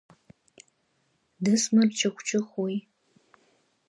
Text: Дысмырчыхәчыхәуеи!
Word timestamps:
Дысмырчыхәчыхәуеи! 1.43 2.75